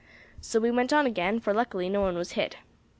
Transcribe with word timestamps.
So 0.41 0.57
on 0.57 0.63
we 0.63 0.71
went 0.71 0.91
again, 0.93 1.39
for, 1.39 1.53
luckily, 1.53 1.87
no 1.87 2.01
one 2.01 2.17
was 2.17 2.31
hit. 2.31 2.57